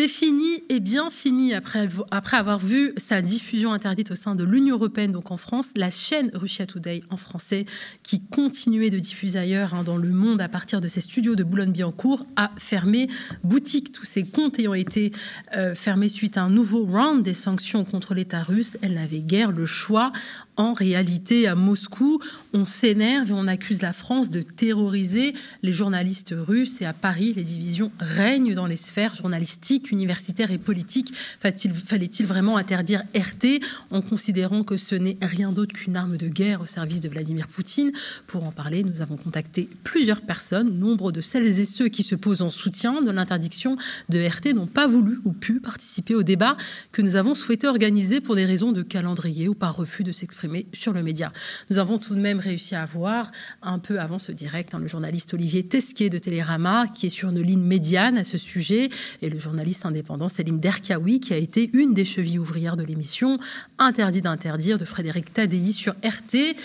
[0.00, 1.86] C'est fini et bien fini après,
[2.32, 6.30] avoir vu sa diffusion interdite au sein de l'Union européenne, donc en France, la chaîne
[6.32, 7.66] Russia Today en français,
[8.02, 11.44] qui continuait de diffuser ailleurs hein, dans le monde à partir de ses studios de
[11.44, 13.10] Boulogne-Billancourt, a fermé
[13.44, 13.92] boutique.
[13.92, 15.12] Tous ses comptes ayant été
[15.54, 19.52] euh, fermés suite à un nouveau round des sanctions contre l'État russe, elle n'avait guère
[19.52, 20.12] le choix
[20.60, 22.20] en réalité, à Moscou,
[22.52, 25.32] on s'énerve et on accuse la France de terroriser
[25.62, 26.82] les journalistes russes.
[26.82, 31.14] Et à Paris, les divisions règnent dans les sphères journalistiques, universitaires et politiques.
[31.40, 36.60] Fallait-il vraiment interdire RT en considérant que ce n'est rien d'autre qu'une arme de guerre
[36.60, 37.92] au service de Vladimir Poutine?
[38.26, 40.78] Pour en parler, nous avons contacté plusieurs personnes.
[40.78, 43.76] Nombre de celles et ceux qui se posent en soutien de l'interdiction
[44.10, 46.58] de RT n'ont pas voulu ou pu participer au débat
[46.92, 50.49] que nous avons souhaité organiser pour des raisons de calendrier ou par refus de s'exprimer
[50.72, 51.32] sur le média.
[51.70, 53.30] Nous avons tout de même réussi à voir,
[53.62, 57.30] un peu avant ce direct, hein, le journaliste Olivier Tesquet de Télérama, qui est sur
[57.30, 58.90] une ligne médiane à ce sujet,
[59.22, 63.38] et le journaliste indépendant Selim Derkaoui, qui a été une des chevilles ouvrières de l'émission
[63.78, 66.56] Interdit d'interdire de Frédéric Tadei sur RT.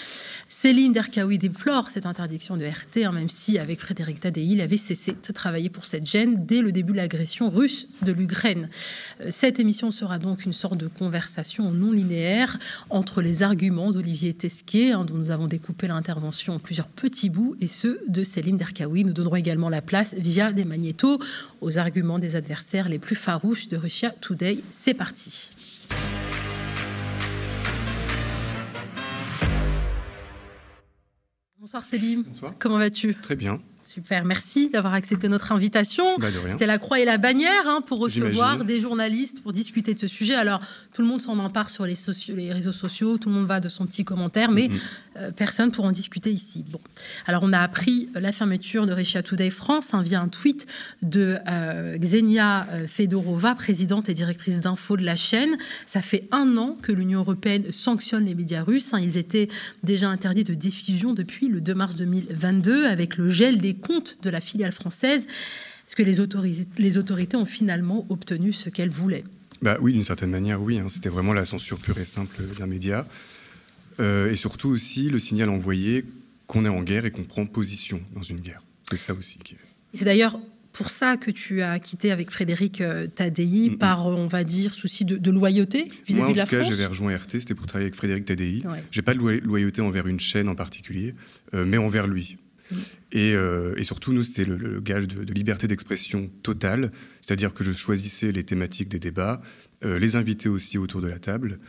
[0.58, 4.78] Selim Derkaoui déplore cette interdiction de RT, hein, même si avec Frédéric Tadei, il avait
[4.78, 8.70] cessé de travailler pour cette gêne dès le début de l'agression russe de l'Ukraine.
[9.20, 12.58] Euh, cette émission sera donc une sorte de conversation non linéaire
[12.90, 17.58] entre les arguments d'Olivier Tesquet, hein, dont nous avons découpé l'intervention en plusieurs petits bouts,
[17.60, 19.04] et ceux de Selim Derkaoui.
[19.04, 21.20] Nous donnerons également la place, via des magnétos,
[21.60, 24.60] aux arguments des adversaires les plus farouches de Russia Today.
[24.72, 25.52] C'est parti.
[31.66, 32.22] Bonsoir Selim.
[32.22, 32.54] Bonsoir.
[32.60, 33.16] Comment vas-tu?
[33.16, 33.60] Très bien.
[33.86, 36.18] Super, merci d'avoir accepté notre invitation.
[36.18, 40.00] Bah, C'était la croix et la bannière hein, pour recevoir des journalistes, pour discuter de
[40.00, 40.34] ce sujet.
[40.34, 40.60] Alors,
[40.92, 41.94] tout le monde s'en empare sur les,
[42.30, 44.80] les, réseaux sociaux, tout le monde va de son petit commentaire, mais mm-hmm.
[45.18, 46.66] euh, personne pour en discuter ici.
[46.68, 46.80] Bon,
[47.28, 50.66] alors on a appris la fermeture de Russia Today France hein, via un tweet
[51.04, 55.58] de euh, Xenia euh, Fedorova, présidente et directrice d'info de la chaîne.
[55.86, 58.96] Ça fait un an que l'Union européenne sanctionne les médias russes.
[58.96, 59.00] Hein.
[59.00, 59.48] Ils étaient
[59.84, 64.30] déjà interdits de diffusion depuis le 2 mars 2022 avec le gel des comptes de
[64.30, 65.28] la filiale française.
[65.88, 69.24] Est-ce que les autorités, les autorités ont finalement obtenu ce qu'elles voulaient
[69.62, 70.80] bah Oui, d'une certaine manière, oui.
[70.80, 70.88] Hein.
[70.90, 73.06] C'était vraiment la censure pure et simple d'un média.
[74.00, 76.06] Euh, et surtout aussi le signal envoyé
[76.48, 78.62] qu'on est en guerre et qu'on prend position dans une guerre.
[78.90, 79.56] C'est ça aussi qui
[79.94, 80.38] C'est d'ailleurs
[80.74, 85.06] pour ça que tu as quitté avec Frédéric euh, Tadei, par, on va dire, souci
[85.06, 87.86] de, loyauté vis-à-vis de la France En tout cas, j'avais rejoint RT, c'était pour travailler
[87.86, 88.62] avec Frédéric Tadei.
[88.62, 91.16] Je J'ai pas de loyauté envers une chaîne en particulier,
[91.54, 92.38] euh, mais envers lui.
[93.16, 98.32] Euh, et, surtout, nous, c'était le, gage de, liberté d'expression totale, c'est-à-dire que je choisissais
[98.32, 99.42] les thématiques des débats,
[99.84, 101.60] euh, les invités aussi autour de la table,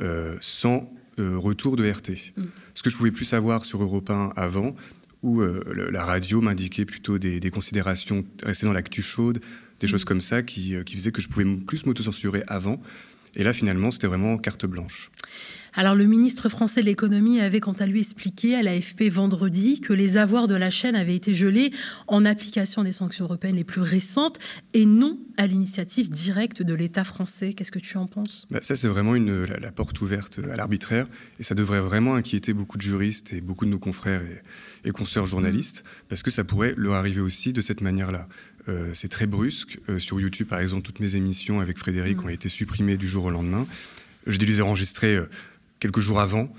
[0.00, 2.32] euh, sans retour de RT.
[2.36, 2.42] Mm.
[2.74, 4.76] Ce que je pouvais plus savoir sur Europe 1 avant,
[5.24, 9.40] où la radio m'indiquait plutôt des, considérations restées dans l'actu chaude,
[9.80, 9.90] des mm.
[9.90, 12.80] choses comme ça qui, qui faisaient que je pouvais plus m'autocensurer avant.
[13.34, 15.10] Et là, finalement, c'était vraiment carte blanche.
[15.78, 19.92] Alors le ministre français de l'économie avait quant à lui expliqué à l'AFP vendredi que
[19.92, 21.70] les avoirs de la chaîne avaient été gelés
[22.08, 24.40] en application des sanctions européennes les plus récentes
[24.74, 27.52] et non à l'initiative directe de l'État français.
[27.52, 28.48] Qu'est-ce que tu en penses?
[28.50, 31.06] Bah, Ça, c'est vraiment une, la, porte ouverte à l'arbitraire
[31.38, 34.22] et ça devrait vraiment inquiéter beaucoup de juristes et beaucoup de nos confrères
[34.84, 36.06] et, consoeurs journalistes mmh.
[36.08, 38.26] parce que ça pourrait leur arriver aussi de cette manière-là.
[38.68, 39.78] Euh, c'est très brusque.
[39.88, 42.26] Euh, sur YouTube, par exemple, toutes mes émissions avec Frédéric mmh.
[42.26, 43.64] ont été supprimées du jour au lendemain.
[44.26, 45.28] Je les ai enregistrées euh,
[45.80, 46.52] quelques jours avant.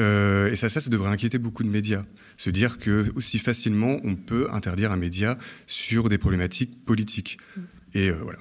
[0.00, 2.04] Euh, et ça, ça, ça devrait inquiéter beaucoup de médias.
[2.36, 7.38] Se dire que aussi facilement, on peut interdire un média sur des problématiques politiques.
[7.56, 7.60] Mm.
[7.94, 8.38] Et euh, voilà.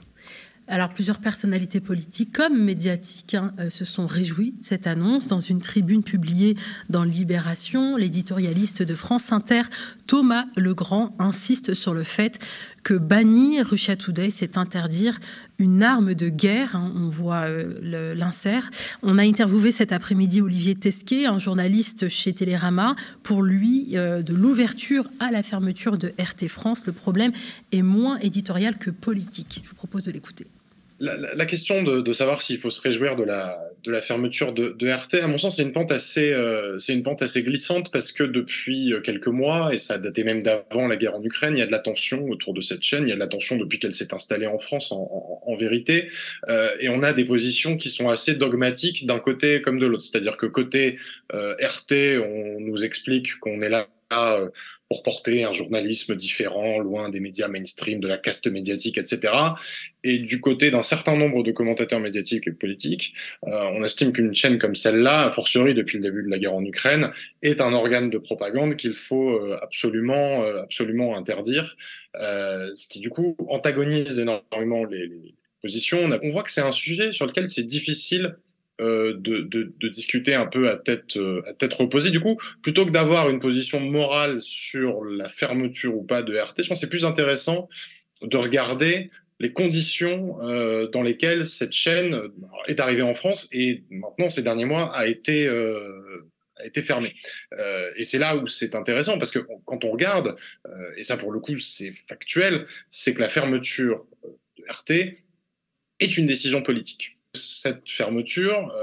[0.67, 5.27] Alors, plusieurs personnalités politiques comme médiatiques hein, euh, se sont réjouies de cette annonce.
[5.27, 6.57] Dans une tribune publiée
[6.89, 9.61] dans Libération, l'éditorialiste de France Inter,
[10.07, 12.39] Thomas Legrand, insiste sur le fait
[12.85, 15.19] que bannir Russia Today, c'est interdire
[15.57, 16.75] une arme de guerre.
[16.75, 18.69] Hein, on voit euh, l'insert.
[19.01, 22.95] On a interviewé cet après-midi Olivier Tesquet, un journaliste chez Télérama.
[23.23, 27.31] Pour lui, euh, de l'ouverture à la fermeture de RT France, le problème
[27.71, 29.61] est moins éditorial que politique.
[29.63, 30.45] Je vous propose de l'écouter
[30.99, 35.15] la, question de, savoir s'il faut se réjouir de la, de la fermeture de, RT,
[35.21, 38.23] à mon sens, c'est une pente assez, euh, c'est une pente assez glissante parce que
[38.23, 41.59] depuis euh, quelques mois, et ça a daté même d'avant la guerre en Ukraine, il
[41.59, 43.57] y a de la tension autour de cette chaîne, il y a de la tension
[43.57, 46.09] depuis qu'elle s'est installée en France, en, vérité,
[46.49, 50.03] euh, et on a des positions qui sont assez dogmatiques d'un côté comme de l'autre.
[50.03, 50.99] C'est-à-dire que côté
[51.31, 53.87] RT, on nous explique qu'on est là
[54.89, 59.33] pour porter un journalisme différent, loin des médias mainstream, de la caste médiatique, etc.
[60.03, 63.13] Et du côté d'un certain nombre de commentateurs médiatiques et politiques,
[63.47, 66.53] euh, on estime qu'une chaîne comme celle-là, a fortiori depuis le début de la guerre
[66.53, 67.11] en Ukraine,
[67.41, 71.75] est un organe de propagande qu'il faut euh, absolument, euh, absolument interdire,
[72.13, 75.09] ce qui du coup antagonise énormément les,
[75.65, 75.97] position.
[76.21, 78.37] On, voit que c'est un sujet sur lequel c'est difficile
[78.79, 81.17] de, de, discuter un peu à tête,
[81.57, 82.11] tête reposée.
[82.11, 86.63] Du coup, plutôt que d'avoir une position morale sur la fermeture ou pas de RT,
[86.63, 87.69] je pense que c'est plus intéressant
[88.21, 92.29] de regarder les conditions euh, dans lesquelles cette chaîne euh,
[92.67, 96.01] est arrivée en France et maintenant, ces derniers mois, a été, euh,
[96.85, 97.13] fermée.
[97.53, 100.35] Euh, et c'est là où c'est intéressant, parce que quand on regarde,
[100.65, 104.05] euh, et ça pour le coup c'est factuel, c'est que la fermeture
[104.57, 105.17] de RT
[105.99, 107.14] est une décision politique.
[107.35, 108.73] Cette fermeture,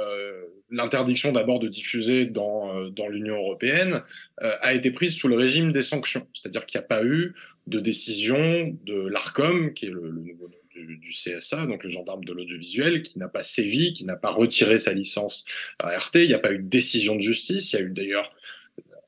[0.70, 4.02] l'interdiction d'abord de diffuser dans, dans l'Union européenne,
[4.38, 7.34] a été prise sous le régime des sanctions, c'est-à-dire qu'il n'y a pas eu
[7.66, 12.32] de décision de l'ARCOM, qui est le, nouveau nom du, CSA, donc le gendarme de
[12.32, 15.44] l'audiovisuel, qui n'a pas sévi, qui n'a pas retiré sa licence
[15.78, 16.16] à RT.
[16.16, 17.72] Il n'y a pas eu de décision de justice.
[17.72, 18.34] Il y a eu d'ailleurs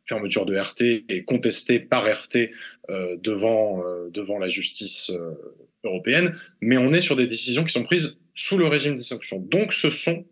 [0.06, 2.50] fermeture de RT et contestée par RT
[2.90, 5.32] euh, devant, euh, devant la justice euh,
[5.82, 6.38] européenne.
[6.60, 9.40] Mais on est sur des décisions qui sont prises sous le régime des sanctions.
[9.40, 10.24] Donc ce sont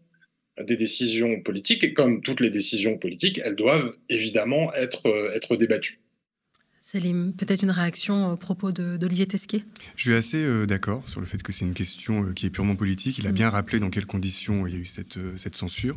[0.61, 6.03] des décisions politiques et comme toutes les décisions politiques, elles doivent évidemment être, être débattues.
[6.83, 9.63] Céline, peut-être une réaction au propos d'Olivier Tesquet?
[9.95, 12.51] Je suis assez euh, d'accord sur le fait que c'est une question euh, qui est
[12.51, 13.19] purement politique.
[13.19, 13.35] Il a mm.
[13.35, 15.97] bien rappelé dans quelles conditions il y a eu cette, euh, cette censure.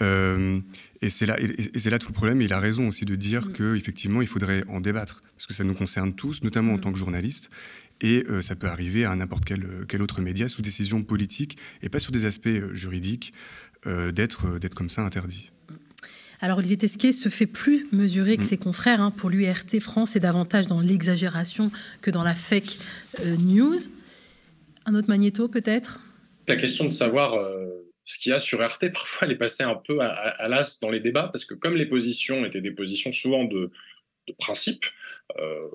[0.00, 2.40] et c'est là, et, là tout le problème.
[2.40, 3.52] Et il a raison aussi de dire mm.
[3.54, 6.82] qu'effectivement, il faudrait en débattre, parce que ça nous concerne tous, notamment en mm.
[6.82, 7.50] tant que journalistes.
[8.02, 11.98] Et ça peut arriver à n'importe quel, quel, autre média sous décision politique et pas
[11.98, 13.32] sur des aspects juridiques
[13.84, 15.50] d'être comme ça interdit.
[16.40, 18.46] Alors Olivier Tesquet se fait plus mesurer que mm.
[18.46, 19.00] ses confrères.
[19.00, 19.10] Hein.
[19.10, 21.70] Pour lui, RT France est davantage dans l'exagération
[22.02, 22.78] que dans la fake
[23.20, 23.78] euh, news.
[24.84, 26.00] Un autre magnéto peut-être?
[26.46, 27.66] La question de savoir euh,
[28.04, 30.90] ce qu'il y a sur RT, parfois elle est passée un peu à, l'as dans
[30.90, 33.70] les débats, parce que comme les positions étaient des positions souvent de,
[34.38, 34.84] principe,
[35.38, 35.68] euh,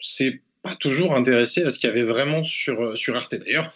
[0.00, 3.36] c'est pas toujours intéressé à ce qu'il y avait vraiment sur, sur RT.
[3.36, 3.72] D'ailleurs,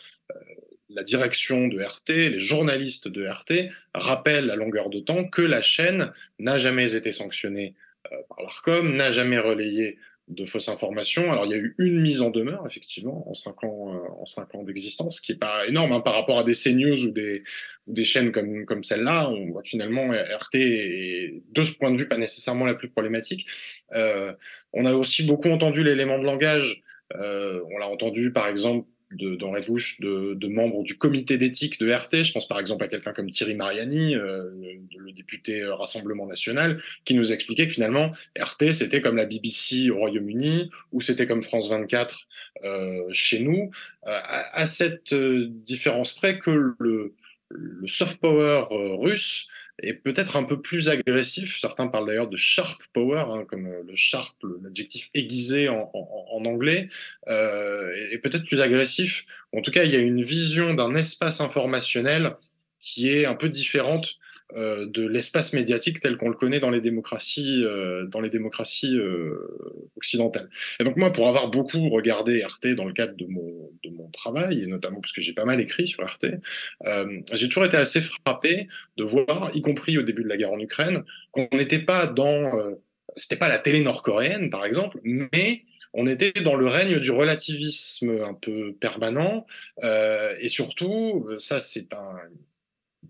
[0.94, 5.62] la direction de RT, les journalistes de RT rappellent à longueur de temps que la
[5.62, 7.74] chaîne n'a jamais été sanctionnée
[8.12, 9.98] euh, par l'ARCOM, n'a jamais relayé
[10.28, 11.30] de fausses informations.
[11.30, 14.26] Alors il y a eu une mise en demeure, effectivement, en cinq ans, euh, en
[14.26, 17.42] cinq ans d'existence, qui est pas énorme hein, par rapport à des CNews ou des,
[17.86, 19.28] des chaînes comme, comme celle-là.
[19.28, 23.46] On voit finalement RT est, de ce point de vue, pas nécessairement la plus problématique.
[23.92, 24.32] Euh,
[24.72, 26.82] on a aussi beaucoup entendu l'élément de langage.
[27.14, 32.24] on l'a entendu, par exemple, dans la bouche de, membres du comité d'éthique de RT.
[32.24, 34.50] Je pense par exemple à quelqu'un comme Thierry Mariani, euh,
[34.96, 39.90] le, député euh, Rassemblement National, qui nous expliquait que finalement RT c'était comme la BBC
[39.90, 42.26] au Royaume-Uni ou c'était comme France 24
[42.64, 43.70] euh, chez nous,
[44.04, 47.14] à, cette différence près que le
[47.86, 49.48] soft power russe
[49.80, 51.58] est peut-être un peu plus agressif.
[51.60, 55.90] Certains parlent d'ailleurs de sharp power, hein, comme euh, le sharp, l'adjectif aiguisé en,
[56.44, 56.88] anglais,
[57.28, 59.24] euh, et peut-être plus agressif.
[59.52, 62.36] En tout cas, il y a une vision d'un espace informationnel
[62.80, 64.18] qui est un peu différente
[64.52, 69.34] de l'espace médiatique tel qu'on le connaît dans les démocraties, euh, dans les démocraties euh,
[69.96, 70.48] occidentales.
[70.78, 74.08] Et donc moi, pour avoir beaucoup regardé RT dans le cadre de mon, de mon
[74.10, 76.40] travail, et notamment parce que j'ai pas mal écrit sur RT,
[77.32, 80.60] j'ai toujours été assez frappé de voir, y compris au début de la guerre en
[80.60, 82.52] Ukraine, qu'on n'était pas dans...
[83.16, 85.62] c'était pas la télé nord-coréenne, par exemple, mais
[85.94, 89.46] on était dans le règne du relativisme un peu permanent,
[89.82, 92.16] et surtout, ça c'est un,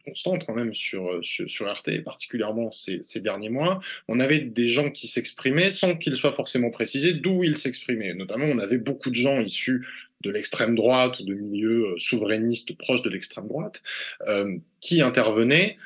[0.05, 3.81] constante quand même sur, euh, sur, RT, particulièrement ces, derniers mois.
[4.09, 8.15] On avait des gens qui s'exprimaient sans qu'il soit forcément précisé d'où ils s'exprimaient.
[8.15, 9.87] Notamment, on avait beaucoup de gens issus
[10.23, 13.83] de l'extrême droite ou de milieux euh, souverainistes proches de l'extrême droite
[14.27, 15.77] euh, qui intervenaient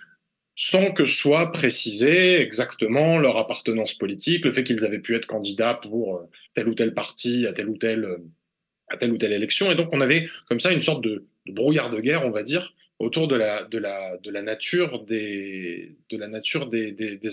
[0.54, 5.74] sans que soit précisé exactement leur appartenance politique, le fait qu'ils avaient pu être candidats
[5.74, 7.78] pour tel ou tel parti à ou
[8.88, 9.70] à telle ou telle élection.
[9.70, 12.74] Et donc, on avait comme ça une sorte de brouillard de guerre, on va dire,
[12.99, 15.95] autour de la, nature des,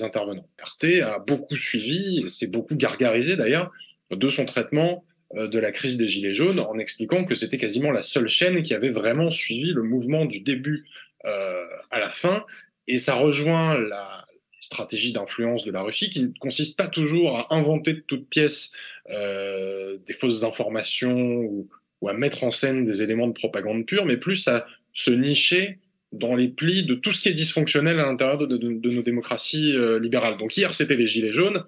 [0.03, 0.47] intervenants.
[0.61, 3.71] Arte a beaucoup suivi, s'est beaucoup gargarisé d'ailleurs,
[4.11, 5.03] de son traitement
[5.35, 8.61] euh, de la crise des Gilets jaunes en expliquant que c'était quasiment la seule chaîne
[8.61, 10.85] qui avait vraiment suivi le mouvement du début
[11.25, 12.45] euh, à la fin.
[12.87, 14.25] Et ça rejoint la
[14.61, 18.71] stratégie d'influence de la Russie qui ne consiste pas toujours à inventer de toutes pièces
[19.09, 21.67] euh, des fausses informations ou,
[22.07, 25.77] à mettre en scène des éléments de propagande pure, mais plus à se nicher
[26.11, 29.99] dans les plis de tout ce qui est dysfonctionnel à l'intérieur de, nos démocraties euh,
[29.99, 30.37] libérales.
[30.37, 31.63] Donc hier, c'était les Gilets jaunes.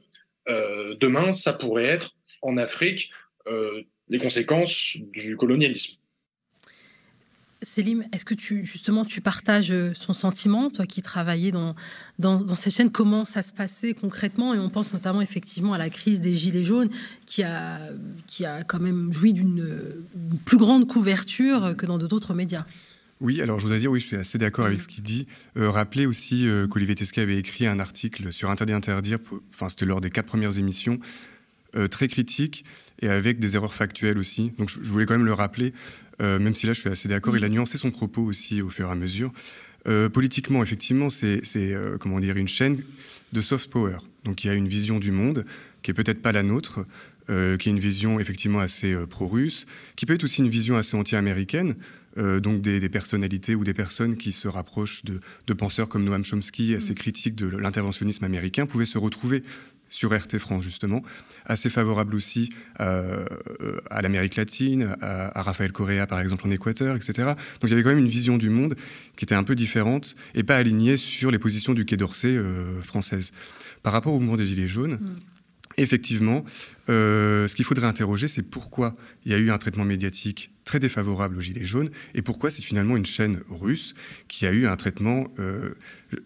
[0.50, 3.12] Euh, demain, ça pourrait être en Afrique
[3.48, 5.96] euh, les conséquences du colonialisme.
[7.64, 11.76] Célim, est-ce que tu justement tu partages son sentiment, toi qui travaillais dans,
[12.20, 14.54] dans, cette chaîne, comment ça se passait concrètement?
[14.54, 16.90] Et on pense notamment effectivement à la crise des Gilets jaunes
[17.26, 17.80] qui a,
[18.28, 19.66] qui a quand même joui d'une
[20.46, 22.64] plus grande couverture que dans d'autres médias.
[23.20, 25.28] Oui, alors je voudrais dire, oui, je suis assez d'accord avec ce qu'il dit.
[25.58, 29.18] Euh, rappelez aussi euh, qu'Olivier Tesquet avait écrit un article sur Interdit Interdire,
[29.54, 31.00] enfin c'était lors des quatre premières émissions,
[31.76, 32.64] euh, très critique
[33.02, 34.54] et avec des erreurs factuelles aussi.
[34.60, 35.74] Donc je, voulais quand même le rappeler,
[36.20, 37.38] même si là je suis assez d'accord.
[37.38, 39.32] Il a nuancé son propos aussi au fur et à mesure.
[40.12, 41.42] politiquement, effectivement, c'est
[42.00, 42.82] comment dire une chaîne
[43.34, 43.98] de soft power.
[44.26, 45.46] Donc il y a une vision du monde
[45.84, 46.88] qui est peut-être pas la nôtre,
[47.28, 51.76] qui est une vision effectivement assez pro-russe, qui peut être aussi une vision assez anti-américaine.
[52.18, 56.76] Euh, donc des, personnalités ou des personnes qui se rapprochent de, penseurs comme Noam Chomsky,
[56.76, 56.96] assez mm.
[56.96, 59.44] critiques de l'interventionnisme américain, pouvaient se retrouver
[59.90, 61.02] sur RT France justement,
[61.46, 62.50] assez favorable aussi
[62.82, 63.26] euh,
[63.90, 67.14] à l'Amérique latine, à, Rafael Correa par exemple en Équateur, etc.
[67.62, 68.76] Donc il y avait quand même une vision du monde
[69.16, 72.82] qui était un peu différente et pas alignée sur les positions du Quai d'Orsay euh,
[72.82, 73.32] française.
[73.82, 75.20] Par rapport au mouvement des Gilets jaunes, mm.
[75.78, 76.44] effectivement,
[76.88, 78.96] ce qu'il faudrait interroger, c'est pourquoi
[79.26, 82.62] il y a eu un traitement médiatique très défavorable aux Gilets jaunes, et pourquoi c'est
[82.62, 83.96] finalement une chaîne russe
[84.28, 85.74] qui a eu un traitement euh,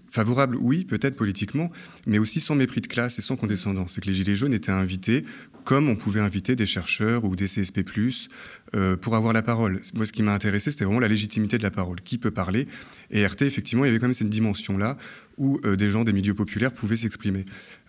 [0.07, 1.71] favorable, oui, peut-être politiquement,
[2.07, 3.93] mais aussi sans mépris de classe et sans condescendance.
[3.93, 5.25] C'est que les Gilets jaunes étaient invités
[5.63, 7.83] comme on pouvait inviter des chercheurs ou des CSP+,
[8.73, 9.81] euh, pour avoir la parole.
[9.93, 12.01] Moi, ce qui m'a intéressé, c'était vraiment la légitimité de la parole.
[12.01, 12.67] Qui peut parler?
[13.09, 14.97] Et RT, effectivement, il y avait quand même cette dimension-là
[15.37, 17.45] où euh, des gens des milieux populaires pouvaient s'exprimer.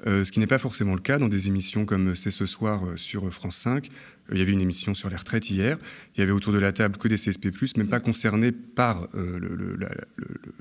[0.06, 2.82] Euh, ce qui n'est pas forcément le cas dans des émissions comme C'est ce soir
[2.96, 3.88] sur France 5.
[4.32, 5.78] il y avait une émission sur les retraites hier.
[6.16, 9.08] Il y avait autour de la table que des CSP+, même pas concernés par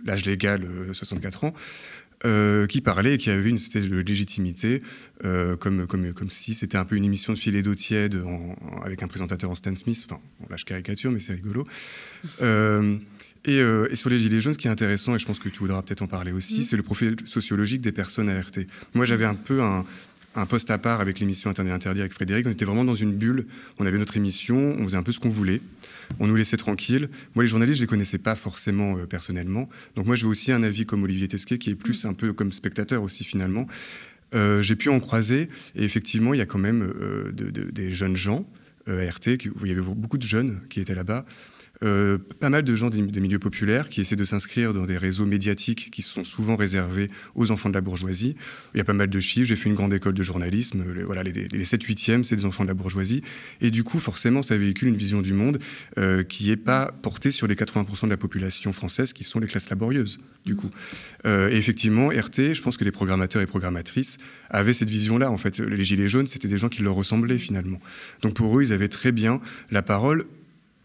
[0.03, 1.53] l'âge légal 60 ans,
[2.23, 4.83] euh, qui parlait et qui avait une espèce de légitimité,
[5.25, 8.23] euh, comme, comme, comme si c'était un peu une émission de filet d'eau tiède
[8.85, 10.05] avec un présentateur en Stan Smith.
[10.05, 11.67] Enfin, bon, là, je caricature, mais c'est rigolo.
[12.43, 12.97] Euh,
[13.43, 15.57] et, et, sur les Gilets jaunes, ce qui est intéressant, et je pense que tu
[15.59, 16.63] voudras peut-être en parler aussi, mm.
[16.63, 18.51] c'est le profil sociologique des personnes ART.
[18.93, 19.83] Moi, j'avais un peu un,
[20.35, 22.47] un poste à part avec l'émission Internet Interdit avec Frédéric.
[22.47, 23.47] On était vraiment dans une bulle.
[23.79, 25.61] On avait notre émission, on faisait un peu ce qu'on voulait.
[26.19, 27.09] On nous laissait tranquilles.
[27.35, 29.69] Moi, les journalistes, je les connaissais pas forcément euh, personnellement.
[29.95, 32.53] Donc moi, j'ai aussi un avis comme Olivier Tesquet, qui est plus un peu comme
[32.53, 33.67] spectateur aussi finalement.
[34.33, 35.49] Euh, j'ai pu en croiser.
[35.75, 38.45] Et effectivement, il y a quand même euh, des jeunes gens
[38.87, 39.27] RT.
[39.27, 41.25] il y avait beaucoup de jeunes qui étaient là-bas.
[41.83, 45.25] Euh, pas mal de gens des, milieux populaires qui essaient de s'inscrire dans des réseaux
[45.25, 48.35] médiatiques qui sont souvent réservés aux enfants de la bourgeoisie.
[48.73, 49.47] Il y a pas mal de chiffres.
[49.47, 50.83] J'ai fait une grande école de journalisme.
[50.95, 53.23] Les, voilà, les, 7-8e, c'est des enfants de la bourgeoisie.
[53.61, 55.59] Et du coup, forcément, ça véhicule une vision du monde
[55.97, 59.47] euh, qui n'est pas portée sur les 80% de la population française qui sont les
[59.47, 60.69] classes laborieuses, du coup.
[61.25, 64.19] Euh, et effectivement, RT, je pense que les programmateurs et programmatrices
[64.51, 65.31] avaient cette vision-là.
[65.31, 67.79] En fait, les Gilets jaunes, c'était des gens qui leur ressemblaient finalement.
[68.21, 70.25] Donc pour eux, ils avaient très bien la parole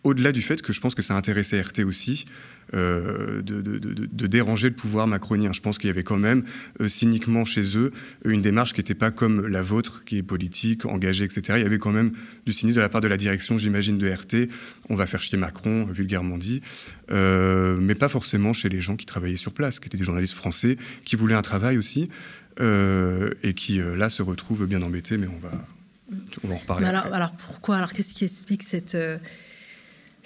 [0.06, 2.26] au-delà du fait que je pense que ça intéressait RT aussi,
[2.74, 5.52] euh, de, déranger le pouvoir macronien.
[5.52, 6.44] Je pense qu'il y avait quand même
[6.80, 7.92] euh, cyniquement chez eux
[8.24, 11.42] une démarche qui n'était pas comme la vôtre, qui est politique, engagée, etc.
[11.56, 12.12] Il y avait quand même
[12.44, 14.48] du cynisme de la part de la direction, j'imagine, de RT.
[14.88, 16.62] On va faire chier Macron, vulgairement dit,
[17.10, 20.34] euh, mais pas forcément chez les gens qui travaillaient sur place, qui étaient des journalistes
[20.34, 22.10] français, qui voulaient un travail aussi,
[22.60, 25.66] et qui là se retrouvent bien embêtés, mais on va,
[26.42, 26.86] on va en reparler.
[26.86, 27.76] Alors, alors, pourquoi?
[27.76, 28.96] Alors qu'est-ce qui explique cette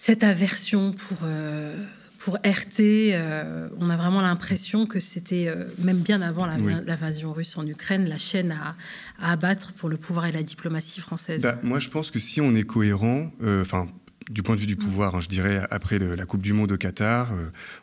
[0.01, 1.77] cette aversion pour, euh,
[2.17, 2.81] pour RT,
[3.13, 8.09] euh, on a vraiment l'impression que c'était, euh, même bien avant l'invasion russe en Ukraine,
[8.09, 8.77] la chaîne à,
[9.23, 11.43] abattre pour le pouvoir et la diplomatie française.
[11.43, 13.31] Bah, moi, je pense que si on est cohérent,
[13.61, 13.89] enfin,
[14.31, 16.77] du point de vue du pouvoir, hein, je dirais, après la Coupe du Monde au
[16.77, 17.33] Qatar,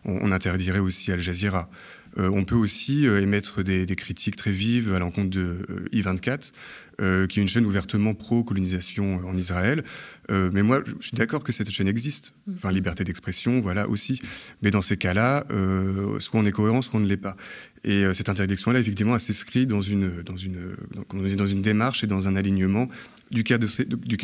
[0.06, 1.70] on, interdirait aussi Al Jazeera.
[2.18, 6.52] on peut aussi émettre des, des, critiques très vives à l'encontre de I24,
[7.00, 9.84] euh, qui est une chaîne ouvertement pro-colonisation en Israël.
[10.32, 12.34] Euh, mais moi, je suis d'accord que cette chaîne existe.
[12.56, 14.20] Enfin, liberté d'expression, voilà aussi.
[14.64, 17.38] Mais dans ces cas-là, euh, soit on est cohérent, soit on ne l'est pas.
[17.84, 20.76] Et cette interdiction-là, effectivement, elle s'inscrit dans une, dans, une,
[21.14, 22.90] dans une démarche et dans un alignement
[23.30, 23.58] du Quai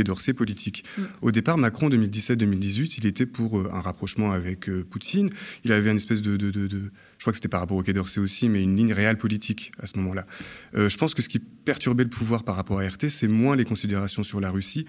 [0.03, 0.83] d'Orsay politique.
[0.97, 1.01] Mm.
[1.21, 5.29] Au départ, Macron, 2017-2018, il était pour un rapprochement avec Poutine.
[5.63, 6.81] Il avait une espèce de, de, de, de
[7.17, 9.71] je crois que c'était par rapport au Quai d'Orsay aussi, mais une ligne réelle politique
[9.81, 10.25] à ce moment-là.
[10.73, 13.57] je pense que ce qui perturbait le pouvoir par rapport rapport à RT, c'est moins
[13.57, 14.85] les considérations sur la Russie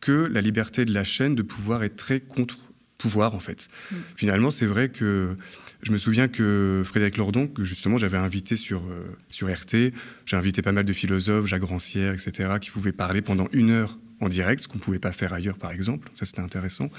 [0.00, 3.68] que la liberté de la chaîne de pouvoir être très contre pouvoir en fait.
[3.90, 3.96] Mm.
[4.16, 5.36] Finalement, c'est vrai que
[5.82, 9.92] je me souviens que Frédéric Lordon, que justement j'avais invité sur, euh, sur RT,
[10.26, 13.98] j'ai invité pas mal de philosophes, Jacques Rancière, etc., qui pouvaient parler pendant une heure
[14.20, 16.90] en direct, ce qu'on ne pouvait pas faire ailleurs par exemple, ça c'était intéressant.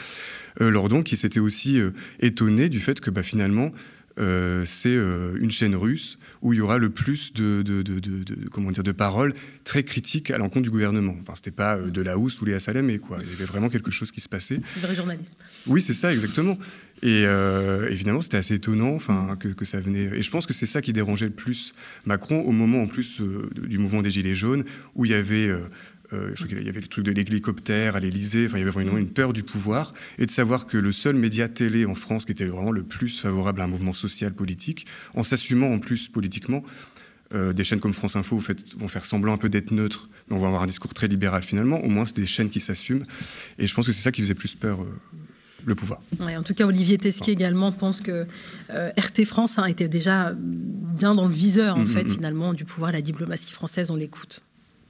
[0.62, 1.92] Euh, Lordon qui s'était aussi euh,
[2.22, 3.72] étonné du fait que bah, finalement
[4.20, 7.64] euh, c'est euh, une chaîne russe où il y aura le plus de,
[8.52, 9.34] comment dire, de paroles
[9.64, 11.16] très critiques à l'encontre du gouvernement.
[11.22, 13.20] Enfin, c'était pas euh, de la housse ou les Salamé, quoi.
[13.22, 14.58] Il y avait vraiment quelque chose qui se passait.
[14.58, 15.38] Du vrai journalisme.
[15.68, 16.58] Oui, c'est ça, exactement.
[17.02, 17.24] Et
[17.90, 20.18] évidemment, c'était assez étonnant enfin, que, que, ça venait.
[20.18, 21.74] Et je pense que c'est ça qui dérangeait le plus
[22.04, 23.22] Macron au moment en plus
[23.56, 25.50] du mouvement des Gilets jaunes, où il y avait
[26.14, 28.46] euh, je crois qu'il y avait le truc de l'hélicoptère à l'Élysée.
[28.48, 31.16] Enfin, il y avait vraiment une peur du pouvoir et de savoir que le seul
[31.16, 34.88] média télé en France qui était vraiment le plus favorable à un mouvement social politique,
[35.14, 36.64] en s'assumant en plus politiquement,
[37.36, 38.42] euh, des chaînes comme France Info
[38.78, 41.44] vont faire semblant un peu d'être neutres, mais on va avoir un discours très libéral
[41.44, 41.84] finalement.
[41.84, 43.06] Au moins, c'est des chaînes qui s'assument.
[43.60, 44.82] Et je pense que c'est ça qui faisait plus peur.
[44.82, 44.86] Euh,
[45.66, 46.00] le pouvoir.
[46.22, 48.26] en tout cas, Olivier Tesquet également pense que
[48.70, 52.14] RT France hein, était déjà bien dans le viseur, en mm, fait, mm, mm.
[52.14, 54.46] finalement, du pouvoir, la diplomatie française, on l'écoute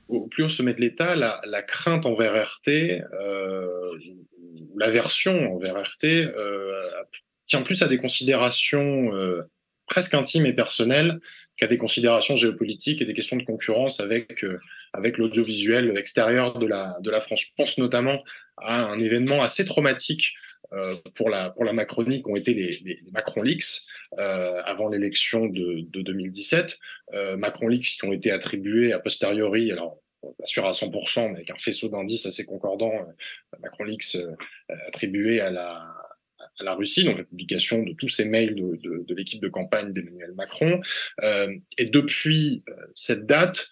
[0.09, 2.67] au plus haut sommet de l'État, la, crainte envers RT,
[3.13, 3.97] euh,
[4.75, 6.89] l'aversion envers RT, euh,
[7.47, 9.43] tient plus à des considérations euh,
[9.87, 11.19] presque intimes et personnelles
[11.57, 14.45] qu'à des considérations géopolitiques et des questions de concurrence avec,
[14.93, 17.41] avec l'audiovisuel extérieur de la, de la France.
[17.41, 18.23] Je pense notamment
[18.57, 20.33] à un événement assez traumatique
[20.73, 23.85] euh, pour, la, pour la Macronie qui ont été les, les, Macron Leaks
[24.17, 26.79] euh, avant l'élection de, de, 2017.
[27.13, 31.37] Euh, Macron Leaks qui ont été attribués a posteriori, alors pas sûr à 100%, mais
[31.37, 34.35] avec un faisceau d'indices assez concordant, euh, Macron Leaks euh,
[34.87, 35.87] attribué à la,
[36.59, 39.49] à la Russie, donc la publication de tous ces mails de, de, de l'équipe de
[39.49, 40.81] campagne d'Emmanuel Macron.
[41.23, 42.63] Euh, et depuis
[42.95, 43.69] cette date,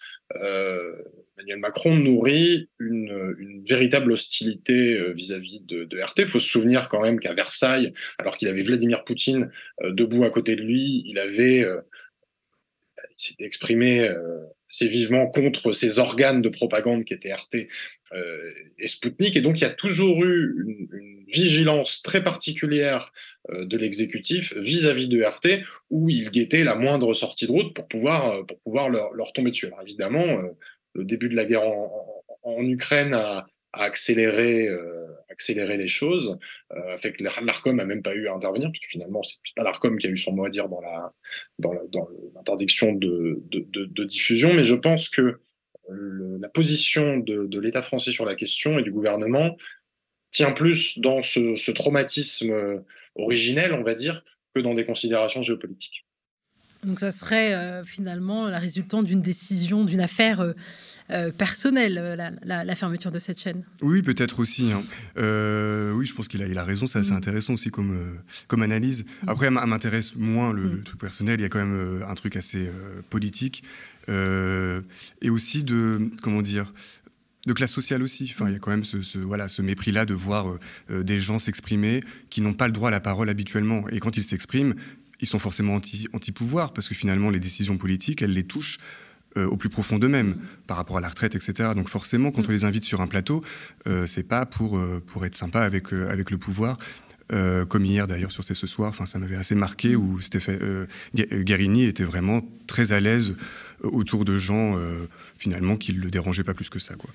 [1.38, 6.18] Emmanuel Macron nourrit une, une véritable hostilité euh, vis-à-vis de, de, RT.
[6.18, 9.50] Il faut se souvenir quand même qu'à Versailles, alors qu'il avait Vladimir Poutine
[9.82, 11.64] euh, debout à côté de lui, il avait
[13.10, 14.12] il s'était exprimé
[14.70, 17.68] assez vivement contre ces organes de propagande qui étaient RT
[18.12, 19.36] euh, et Sputnik.
[19.36, 23.12] Et donc, il y a toujours eu une, vigilance très particulière
[23.50, 27.86] euh, de l'exécutif vis-à-vis de RT, où il guettait la moindre sortie de route pour
[27.86, 29.66] pouvoir, euh, pour pouvoir leur, leur tomber dessus.
[29.66, 30.24] Alors, évidemment,
[30.94, 34.68] le début de la guerre en, Ukraine a accéléré,
[35.38, 36.38] euh, accéléré les choses,
[36.72, 39.98] euh, fait que l'ARCOM a même pas eu à intervenir, puisque finalement, c'est pas l'ARCOM
[39.98, 41.12] qui a eu son mot à dire dans la
[41.58, 41.72] dans
[42.34, 43.40] l'interdiction de,
[44.04, 45.40] diffusion, mais je pense que
[45.88, 49.56] la position de, l'État français sur la question et du gouvernement
[50.32, 56.07] tient plus dans ce, ce traumatisme originel, on va dire, que dans des considérations géopolitiques.
[56.84, 60.52] Donc ça serait euh, finalement la résultante d'une décision, d'une affaire euh,
[61.10, 61.94] euh, personnelle,
[62.44, 63.64] la, la, fermeture de cette chaîne.
[63.82, 64.70] Oui, peut-être aussi.
[64.72, 64.82] Hein.
[65.16, 67.16] Oui, je pense qu'il a, il a raison, c'est assez mm.
[67.16, 69.04] intéressant aussi comme, comme analyse.
[69.22, 69.28] Mm.
[69.28, 70.82] Après, elle m'intéresse moins le, mm.
[70.84, 72.70] truc personnel, il y a quand même un truc assez
[73.10, 73.64] politique.
[74.08, 76.72] et aussi de, comment dire,
[77.48, 78.30] de classe sociale aussi.
[78.32, 80.58] Enfin, il y a quand même ce, ce voilà, ce mépris-là de voir
[80.90, 83.88] euh, des gens s'exprimer qui n'ont pas le droit à la parole habituellement.
[83.88, 84.74] Et quand ils s'expriment,
[85.20, 85.74] ils sont forcément
[86.12, 88.78] anti-pouvoir, anti parce que finalement, les décisions politiques, elles les touchent
[89.36, 91.70] euh, au plus profond d'eux-mêmes, par rapport à la retraite, etc.
[91.74, 93.44] Donc forcément, quand on les invite sur un plateau,
[93.86, 96.78] euh, c'est pas pour, euh, pour être sympa avec, euh, avec le pouvoir.
[97.68, 101.84] Comme hier d'ailleurs sur C'est ce soir, enfin ça m'avait assez marqué où Stéphane, Guérini
[101.84, 103.34] était vraiment très à l'aise
[103.82, 104.78] autour de gens
[105.36, 107.10] finalement qui le dérangeaient pas plus que ça quoi.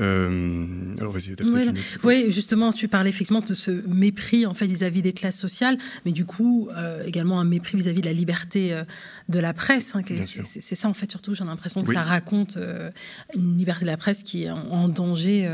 [0.00, 0.66] Euh,
[0.98, 1.68] alors oui,
[2.02, 5.76] oui, justement, tu parlais effectivement de ce mépris en fait vis-à-vis des classes sociales,
[6.06, 8.84] mais du coup euh, également un mépris vis-à-vis de la liberté euh,
[9.28, 9.94] de la presse.
[9.94, 10.02] Hein,
[10.46, 11.34] c'est ça en fait surtout.
[11.34, 11.94] J'ai l'impression que oui.
[11.94, 12.90] ça raconte euh,
[13.34, 15.48] une liberté de la presse qui est en, en danger.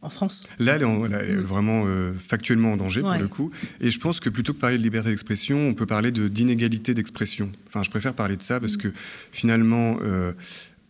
[0.00, 0.46] En France.
[0.60, 1.40] Là, elle est, en, elle est mm.
[1.40, 1.84] vraiment
[2.16, 3.14] factuellement en danger ouais.
[3.14, 3.50] pour le coup.
[3.80, 7.50] Et je pense que plutôt que parler de liberté d'expression, on peut parler d'inégalité d'expression.
[7.66, 8.80] Enfin, je préfère parler de ça parce mm.
[8.80, 8.92] que
[9.32, 9.98] finalement,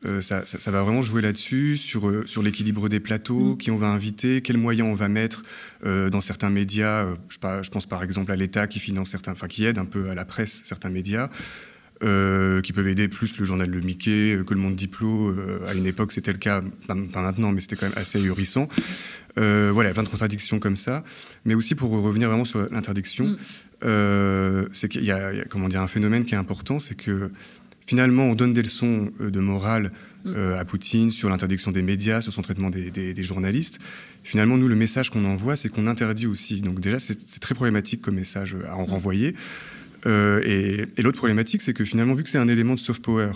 [0.07, 3.59] euh, ça, ça, ça, va vraiment jouer là-dessus, sur, euh, sur l'équilibre des plateaux, mmh.
[3.59, 5.43] qui on va inviter, quels moyens on va mettre
[5.85, 7.05] euh, dans certains médias.
[7.29, 9.85] Je, pas, je, pense par exemple à l'État qui finance certains, enfin qui aide un
[9.85, 11.29] peu à la presse certains médias,
[12.01, 15.35] qui peuvent aider plus le journal Le Mickey que le Monde Diplo.
[15.67, 18.69] à une époque, c'était le cas, pas, pas, maintenant, mais c'était quand même assez ahurissant.
[19.35, 21.03] voilà, il y a plein de contradictions comme ça.
[21.45, 23.37] Mais aussi pour revenir vraiment sur l'interdiction,
[23.83, 24.69] mmh.
[24.71, 27.33] c'est qu'il y, y, a comment dire un phénomène qui est important, c'est que
[27.89, 29.91] Finalement, on donne des leçons euh, de morale
[30.25, 30.35] mm.
[30.37, 33.81] euh, à Poutine sur l'interdiction des médias, sur son traitement des, des, des journalistes.
[34.23, 36.61] Finalement, nous, le message qu'on envoie, c'est qu'on interdit aussi.
[36.61, 38.91] Donc déjà, c'est très problématique comme message à en mm.
[38.91, 39.35] renvoyer.
[40.07, 43.03] Euh, et, et l'autre problématique, c'est que finalement, vu que c'est un élément de soft
[43.03, 43.33] power,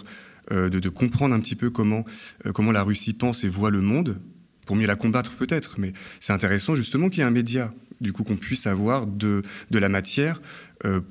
[0.51, 2.05] euh, de, de, comprendre un petit peu comment,
[2.47, 4.19] euh, comment la Russie pense et voit le monde,
[4.67, 8.13] pour mieux la combattre peut-être, mais c'est intéressant justement qu'il y ait un média, du
[8.13, 10.41] coup qu'on puisse avoir de, de la matière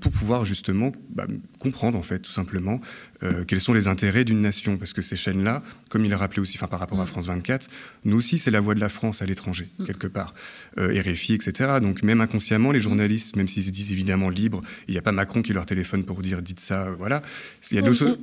[0.02, 1.26] pour pouvoir justement bah,
[1.58, 2.82] comprendre en fait tout simplement
[3.24, 4.78] euh, quels sont les intérêts d'une nation.
[4.78, 7.08] Parce que ces chaînes-là, comme il l'a rappelé aussi enfin, par rapport à mm.
[7.08, 7.70] France 24,
[8.06, 9.86] nous aussi, c'est la voix de la France à l'étranger, mm.
[9.86, 10.34] quelque part.
[10.78, 11.80] Euh, RFI, etc.
[11.82, 12.84] Donc même inconsciemment, les mm.
[12.84, 16.04] journalistes, même s'ils se disent évidemment libres, il n'y a pas Macron qui leur téléphone
[16.04, 17.22] pour dire dites ça, voilà.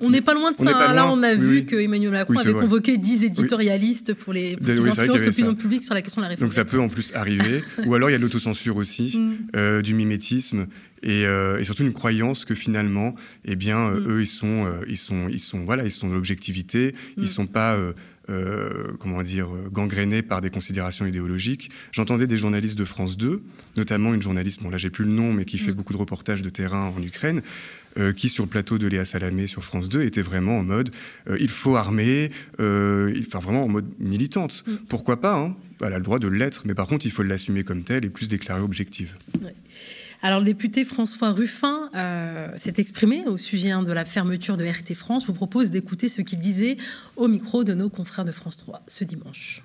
[0.00, 0.64] on n'est pas loin de ça.
[0.64, 0.94] Hein.
[0.94, 4.88] Là, on a vu que Emmanuel Macron avait convoqué 10 éditorialistes pour les pour qu'ils
[4.88, 6.48] influencent l'opinion publique sur la question de la réforme.
[6.48, 7.62] Donc ça peut en plus arriver.
[7.86, 9.18] Ou alors il y a l'autocensure aussi,
[9.56, 10.66] euh, du mimétisme.
[11.06, 14.10] Euh, et, surtout une croyance que finalement, eh bien, euh, mm.
[14.10, 17.26] eux, ils sont, euh, ils sont, ils sont, voilà, ils sont de l'objectivité, ils mm.
[17.26, 17.78] sont pas,
[18.98, 21.70] comment dire, gangrénés par des considérations idéologiques.
[21.92, 23.42] J'entendais des journalistes de France 2,
[23.76, 25.74] notamment une journaliste, bon là j'ai plus le nom, mais qui fait mm.
[25.74, 27.42] beaucoup de reportages de terrain en Ukraine,
[28.16, 30.90] qui sur le plateau de Léa Salamé sur France 2 était vraiment en mode
[31.40, 34.64] il faut armer, enfin vraiment en mode militante.
[34.88, 37.64] Pourquoi pas hein Elle a le droit de l'être, mais par contre il faut l'assumer
[37.64, 39.16] comme tel et plus déclarée objective.
[40.20, 44.64] Alors, le député François Ruffin euh, s'est exprimé au sujet hein, de la fermeture de
[44.64, 45.22] RT France.
[45.22, 46.76] Je vous propose d'écouter ce qu'il disait
[47.16, 49.62] au micro de nos confrères de France 3 ce dimanche.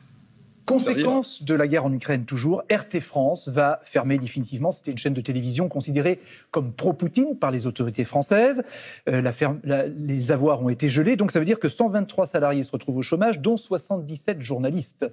[0.65, 4.71] Conséquence de la guerre en Ukraine toujours, RT France va fermer définitivement.
[4.71, 8.63] C'était une chaîne de télévision considérée comme pro-Poutine par les autorités françaises.
[9.09, 12.97] Euh, les avoirs ont été gelés, donc ça veut dire que 123 salariés se retrouvent
[12.97, 15.05] au chômage, dont 77 journalistes.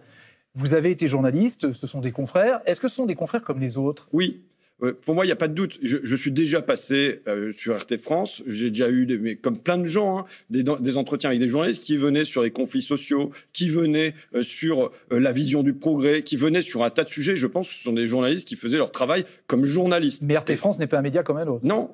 [0.55, 2.61] Vous avez été journaliste, ce sont des confrères.
[2.67, 4.09] Est-ce que ce sont des confrères comme les autres?
[4.13, 4.43] Oui,
[5.03, 5.79] pour moi, il n'y a pas de doute.
[5.83, 8.43] Je, suis déjà passé euh, sur RT France.
[8.47, 11.97] J'ai déjà eu, des, comme plein de gens, hein, des, entretiens avec des journalistes qui
[11.97, 16.37] venaient sur les conflits sociaux, qui venaient euh, sur euh, la vision du progrès, qui
[16.37, 17.37] venaient sur un tas de sujets.
[17.37, 20.23] Je pense que ce sont des journalistes qui faisaient leur travail comme journalistes.
[20.23, 21.65] Mais RT France n'est pas un média comme un autre.
[21.65, 21.91] Non.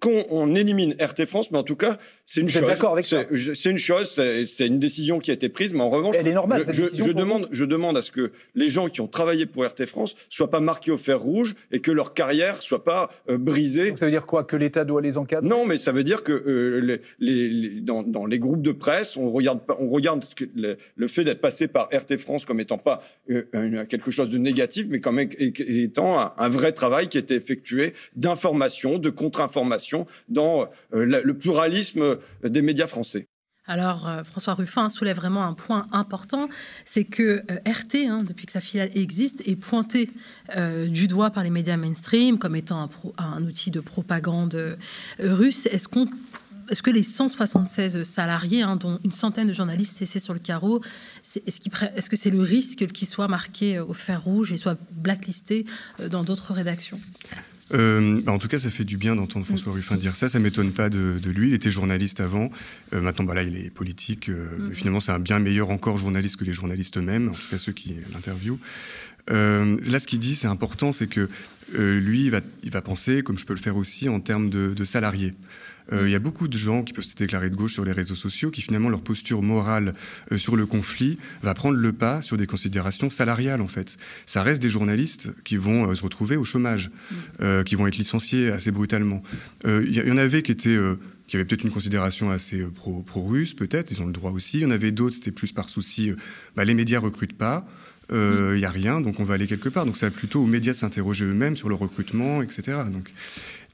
[0.00, 2.62] quand on élimine RT France, mais en tout cas, c'est une chose.
[2.62, 3.24] d'accord avec ça
[3.54, 6.32] C'est une chose, c'est une décision qui a été prise, mais en revanche, elle est
[6.32, 6.64] normale.
[6.70, 9.86] Je, je demande, je demande à ce que les gens qui ont travaillé pour RT
[9.86, 13.90] France soient pas marqués au fer rouge et que leur carrière soit pas euh, brisée.
[13.90, 14.44] Donc ça veut dire quoi?
[14.44, 15.48] Que l'État doit les encadrer?
[15.48, 19.60] Non, mais ça veut dire que euh, les, dans, les groupes de presse, on regarde,
[19.78, 24.30] on regarde le, fait d'être passé par RT France comme étant pas euh, quelque chose
[24.30, 30.68] de négatif, mais comme étant un, vrai travail qui était effectué d'information, de contre-information dans
[30.92, 33.26] le pluralisme des médias français.
[33.66, 36.48] Alors, euh, François Ruffin soulève vraiment un point important,
[36.84, 40.10] c'est que euh, RT, hein, depuis que sa filiale existe, est pointé
[40.56, 44.76] euh, du doigt par les médias mainstream comme étant un, outil de propagande
[45.20, 45.66] russe.
[45.66, 45.88] Est-ce
[46.82, 50.80] que les 176 salariés, hein, dont une centaine de journalistes cessés sur le carreau,
[51.46, 55.66] est-ce, que c'est le risque qu'ils soient marqués au fer rouge et soient blacklistés
[56.10, 57.00] dans d'autres rédactions?
[57.72, 60.28] Euh, bah, en tout cas, ça fait du bien d'entendre François Ruffin dire ça.
[60.28, 61.48] Ça m'étonne pas de, lui.
[61.48, 62.50] Il était journaliste avant.
[62.92, 64.28] Euh, maintenant, bah là, il est politique.
[64.28, 64.74] Euh, mm.
[64.74, 67.72] Finalement, c'est un bien meilleur encore journaliste que les journalistes eux-mêmes, en tout cas ceux
[67.72, 68.58] qui l'interviewent.
[69.28, 71.28] Là, ce qu'il dit, c'est important, c'est que
[71.74, 74.74] lui, il va, il va, penser, comme je peux le faire aussi, en termes de,
[74.74, 75.34] de salariés.
[75.92, 77.92] Euh, il y a beaucoup de gens qui peuvent se déclarer de gauche sur les
[77.92, 79.94] réseaux sociaux qui finalement leur posture morale
[80.30, 83.98] euh, sur le conflit va prendre le pas sur des considérations salariales en fait.
[84.26, 86.90] Ça reste des journalistes qui vont euh, se retrouver au chômage,
[87.66, 89.22] qui vont être licenciés assez brutalement.
[89.64, 90.78] Il y, en avait qui étaient
[91.26, 92.64] qui avaient peut-être une considération assez
[93.06, 94.58] pro-russe, peut-être, ils ont le droit aussi.
[94.58, 96.12] Il y en avait d'autres, c'était plus par souci,
[96.56, 97.66] bah, les médias recrutent pas,
[98.12, 99.86] il n'y a rien, donc on va aller quelque part.
[99.86, 102.82] Donc c'est plutôt aux médias de s'interroger eux-mêmes sur le recrutement, etc.
[102.92, 103.10] Donc,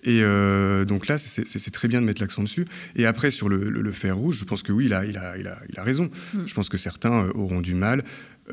[0.04, 2.66] et euh, donc là, c'est très bien de mettre l'accent dessus.
[2.96, 5.46] Et après, sur le, fer rouge, je pense que oui, il a, il a, il
[5.48, 6.10] a, il a raison.
[6.34, 6.46] Mm.
[6.46, 8.04] Je pense que certains euh, auront du mal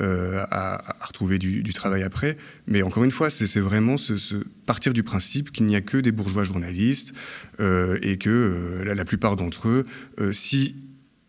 [0.01, 2.37] euh, à, retrouver du, travail après.
[2.67, 6.11] Mais encore une fois, c'est vraiment ce, partir du principe qu'il n'y a que des
[6.11, 7.13] bourgeois journalistes
[7.59, 9.85] et que la, plupart d'entre eux,
[10.31, 10.75] si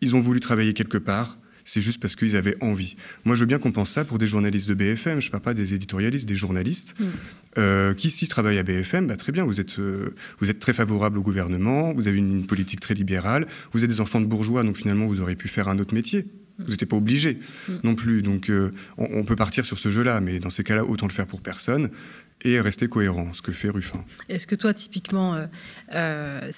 [0.01, 2.95] ils ont voulu travailler quelque part, c'est juste parce qu'ils avaient envie.
[3.25, 5.43] Moi, je veux bien qu'on pense ça pour des journalistes de BFM, je ne parle
[5.43, 7.05] pas des éditorialistes, des journalistes, mm.
[7.57, 10.71] euh, qui, s'ils travaillent à BFM, bah, très bien, vous êtes, euh, vous êtes très
[10.71, 14.63] favorable au gouvernement, vous avez une, politique très libérale, vous êtes des enfants de bourgeois,
[14.63, 16.25] donc finalement, vous auriez pu faire un autre métier.
[16.59, 17.73] Vous n'étiez pas obligé mm.
[17.83, 18.21] non plus.
[18.21, 21.11] Donc, euh, on, on, peut partir sur ce jeu-là, mais dans ces cas-là, autant le
[21.11, 21.89] faire pour personne
[22.43, 24.03] et rester cohérent, ce que fait Ruffin.
[24.29, 25.45] Est-ce que toi, typiquement, euh,
[25.95, 26.51] euh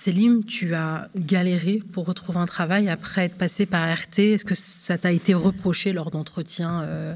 [0.47, 4.97] tu as galéré pour retrouver un travail après être passé par RT Est-ce que ça
[4.97, 7.15] t'a été reproché lors d'entretiens euh,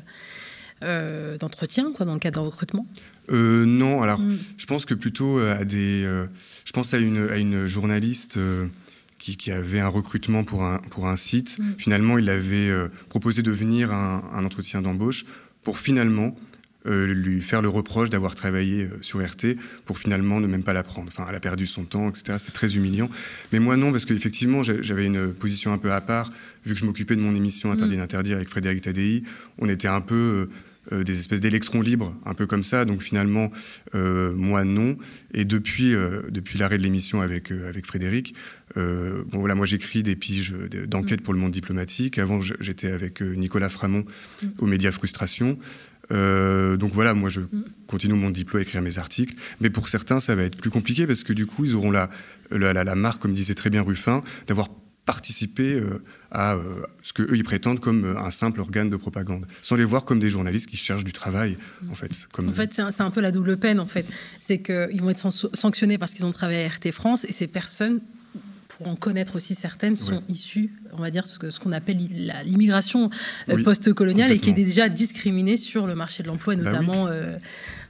[0.84, 2.86] euh, d'entretien, quoi, dans le cadre de recrutement?
[3.30, 4.38] Non, alors mm.
[4.58, 6.04] je pense que plutôt à des.
[6.66, 8.38] je pense à une, à une journaliste.
[9.20, 11.58] Qui, qui, avait un recrutement pour un, pour un site.
[11.58, 11.64] Mm.
[11.78, 12.70] Finalement, il avait
[13.08, 15.26] proposé de venir à un entretien d'embauche
[15.64, 16.53] pour finalement euh,
[16.86, 20.84] lui faire le reproche d'avoir travaillé euh, sur RT pour finalement ne même pas la
[20.84, 21.08] prendre.
[21.08, 22.38] Enfin, elle a perdu son temps, etc.
[22.38, 23.10] C'est très humiliant.
[23.52, 26.32] Mais moi, non, parce qu'effectivement, j'avais une position un peu à part,
[26.66, 28.00] vu que je m'occupais de mon émission Interdit mm.
[28.00, 29.24] d'interdire avec Frédéric Tadei.
[29.60, 30.50] On était un peu
[30.92, 32.84] des espèces d'électrons libres, un peu comme ça.
[32.84, 33.52] Donc finalement,
[33.94, 34.98] moi non.
[35.34, 35.96] Et depuis,
[36.30, 38.36] depuis l'arrêt de l'émission avec, avec Frédéric,
[38.76, 40.54] bon, voilà, moi j'écris des piges
[40.88, 42.20] d'enquête pour le monde diplomatique.
[42.20, 44.04] Avant, j'étais avec Nicolas Framont
[44.60, 45.58] aux médias Frustration.
[46.12, 47.42] Euh, donc voilà, moi je
[47.88, 51.08] continue mon diplôme à écrire mes articles, mais pour certains ça va être plus compliqué
[51.08, 52.10] parce que du coup ils auront la,
[52.52, 54.70] la, marque, comme disait très bien Ruffin, d'avoir
[55.06, 56.62] participé euh, à euh,
[57.02, 60.20] ce que eux ils prétendent comme un simple organe de propagande, sans les voir comme
[60.20, 61.58] des journalistes qui cherchent du travail
[61.90, 62.28] en fait.
[62.32, 62.50] Comme...
[62.50, 64.06] En fait c'est un, un, peu la double peine en fait,
[64.40, 68.02] c'est qu'ils vont être sanctionnés parce qu'ils ont travaillé à RT France et ces personnes
[68.78, 71.98] pour en connaître aussi certaines, sont issues, on va dire, ce qu'on ce appelle
[72.46, 73.10] l'immigration
[73.50, 77.38] euh, post-coloniale et qui est déjà discriminée sur le marché de l'emploi, bah notamment euh,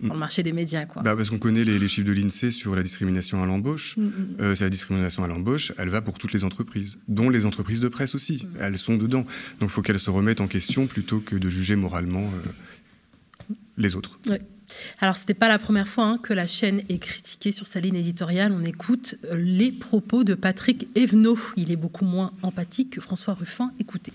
[0.02, 0.08] mm.
[0.08, 0.86] dans le marché des médias.
[0.86, 1.02] Quoi.
[1.02, 3.96] Bah parce qu'on connaît les, chiffres de l'INSEE sur la discrimination à l'embauche.
[3.98, 4.38] Mm, mm.
[4.42, 7.80] Euh, c'est la discrimination à l'embauche, elle va pour toutes les entreprises, dont les entreprises
[7.80, 8.48] de presse aussi.
[8.60, 9.26] Elles sont dedans.
[9.60, 12.30] Donc il faut qu'elles se remettent en question plutôt que de juger moralement
[13.78, 14.20] les autres.
[15.00, 17.80] Alors, ce n'était pas la première fois hein, que la chaîne est critiquée sur sa
[17.80, 18.52] ligne éditoriale.
[18.52, 21.38] On écoute euh, les propos de Patrick Evenot.
[21.58, 23.72] Il est beaucoup moins empathique que François Ruffin.
[23.80, 24.14] Écoutez.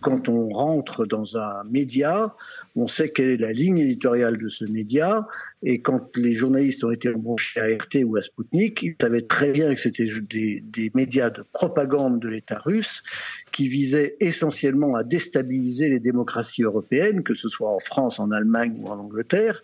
[0.00, 2.34] Quand on rentre dans un média,
[2.74, 5.26] on sait quelle est la ligne éditoriale de ce média.
[5.62, 9.52] Et quand les journalistes ont été embauchés à RT ou à Sputnik, ils savaient très
[9.52, 13.02] bien que c'était des, des, médias de propagande de l'État russe
[13.52, 18.74] qui visaient essentiellement à déstabiliser les démocraties européennes, que ce soit en France, en Allemagne
[18.78, 19.62] ou en Angleterre,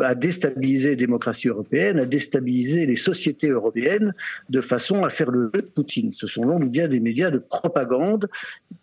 [0.00, 4.14] à déstabiliser les démocraties européennes, à déstabiliser les sociétés européennes
[4.50, 6.12] de façon à faire le jeu de Poutine.
[6.12, 8.28] Ce sont donc bien des médias de propagande.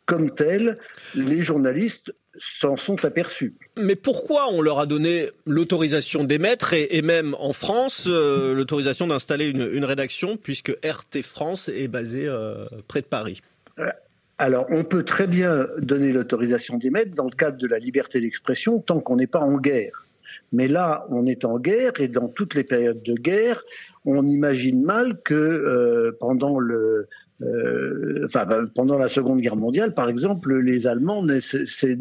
[0.05, 0.77] Comme tels,
[1.15, 3.53] les journalistes s'en sont aperçus.
[3.77, 9.47] Mais pourquoi on leur a donné l'autorisation d'émettre et, même en France euh, l'autorisation d'installer
[9.47, 13.41] une, rédaction puisque RT France est basée euh, près de Paris?
[13.79, 13.89] Euh,
[14.37, 18.79] alors, on peut très bien donner l'autorisation d'émettre dans le cadre de la liberté d'expression
[18.79, 20.05] tant qu'on n'est pas en guerre.
[20.51, 23.63] Mais là, on est en guerre et dans toutes les périodes de guerre,
[24.05, 27.07] on imagine mal que pendant le,
[27.41, 31.95] enfin, ben, pendant la Seconde Guerre mondiale, par exemple, les Allemands ne cessaient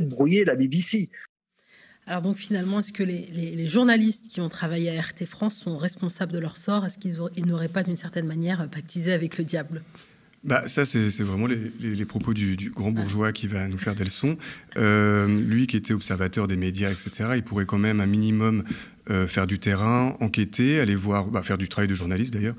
[0.00, 1.10] de brouiller la BBC.
[2.06, 6.32] Alors donc finalement, est-ce que les, journalistes qui ont travaillé à RT France sont responsables
[6.32, 6.86] de leur sort?
[6.86, 9.82] Est-ce qu'ils n'auraient pas d'une certaine manière pactisé avec le diable?
[10.44, 14.38] Bah, ça, c'est vraiment les, propos du, grand bourgeois qui va nous faire des leçons.
[14.76, 18.64] Euh, lui qui était observateur des médias, etc., il pourrait quand même un minimum
[19.10, 22.56] euh, faire du terrain, enquêter, aller voir, bah, faire du travail de journaliste d'ailleurs,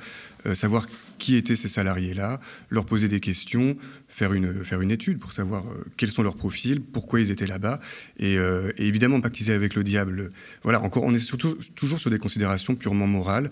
[0.53, 0.87] savoir
[1.19, 2.39] qui étaient ces salariés-là,
[2.69, 6.35] leur poser des questions, faire une, faire une étude pour savoir euh, quels sont leurs
[6.35, 7.79] profils, pourquoi ils étaient là-bas,
[8.17, 10.31] et, euh, évidemment pactiser avec le diable.
[10.63, 13.51] Voilà, encore, on est surtout, toujours sur des considérations purement morales.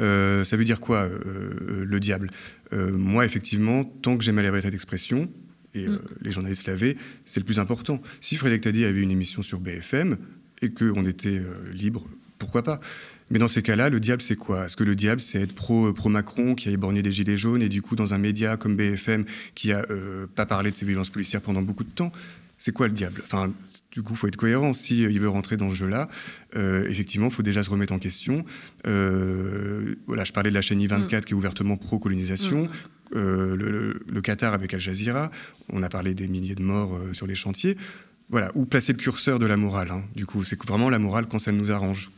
[0.00, 2.30] Euh, ça veut dire quoi, le diable?
[2.72, 5.30] Moi, effectivement, tant que j'ai ma liberté d'expression,
[5.74, 6.00] et mm.
[6.22, 8.00] les journalistes l'avaient, c'est le plus important.
[8.20, 10.16] Si Frédéric Tadi avait une émission sur BFM
[10.62, 11.40] et qu'on était
[11.72, 12.06] libre,
[12.38, 12.80] pourquoi pas?
[13.30, 14.66] Mais dans ces cas-là, le diable, c'est quoi?
[14.66, 17.82] Est-ce que le diable, c'est être pro-Macron, qui a éborgné des gilets jaunes, et du
[17.82, 21.40] coup, dans un média comme BFM, qui a euh, pas parlé de ces violences policières
[21.40, 22.12] pendant beaucoup de temps?
[22.58, 23.22] C'est quoi le diable?
[23.24, 23.52] Enfin,
[23.92, 24.72] du coup, il faut être cohérent.
[24.72, 26.08] Si euh, il veut rentrer dans ce jeu-là,
[26.56, 28.44] euh, effectivement, il faut déjà se remettre en question.
[28.84, 31.20] voilà, je parlais de la chaîne I24 mm.
[31.24, 32.64] qui est ouvertement pro-colonisation.
[32.64, 33.14] Mm.
[33.14, 35.30] le, Qatar avec Al Jazeera.
[35.70, 37.76] On a parlé des milliers de morts sur les chantiers.
[38.28, 40.02] Voilà, où placer le curseur de la morale hein.
[40.16, 42.10] Du coup, c'est vraiment la morale quand ça nous arrange.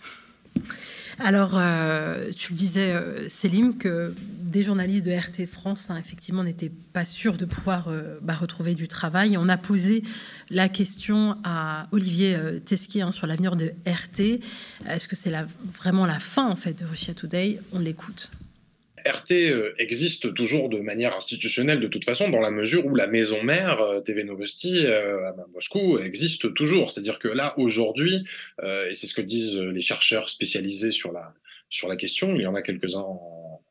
[1.21, 6.45] Alors, euh, tu le disais, euh, Célim, que des journalistes de RT France, hein, effectivement,
[6.45, 9.37] n'étaient pas sûrs de pouvoir euh, bah, retrouver du travail.
[9.37, 10.05] on a posé
[10.51, 14.41] la question à Olivier Tesquier hein, sur l'avenir de RT.
[14.89, 15.33] Est-ce que c'est
[15.77, 17.61] vraiment la fin, en fait, de Russia Today?
[17.73, 18.31] On l'écoute.
[19.07, 23.07] RT euh, existe toujours de manière institutionnelle de toute façon, dans la mesure où la
[23.07, 26.91] maison mère, euh, TV Novosti, euh, à Moscou, existe toujours.
[26.91, 28.27] C'est-à-dire que là, aujourd'hui,
[28.63, 31.35] et c'est ce que disent les chercheurs spécialisés sur la,
[31.71, 33.63] sur la question, il y en a quelques-uns en,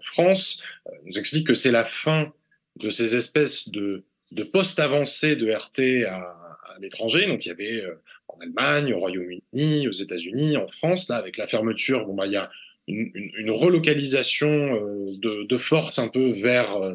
[0.00, 0.62] France,
[1.06, 2.32] nous expliquent que c'est la fin
[2.76, 7.26] de ces espèces de, de postes avancés de RT à, à l'étranger.
[7.26, 7.84] Donc il y avait
[8.28, 12.32] en Allemagne, au Royaume-Uni, aux États-Unis, en France, là, avec la fermeture, bon, bah, il
[12.32, 12.48] y a
[12.88, 16.94] une, relocalisation euh, de, force un peu vers, euh,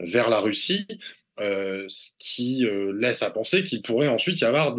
[0.00, 0.86] vers la Russie,
[1.40, 4.76] euh, ce qui laisse à penser qu'il pourrait ensuite y avoir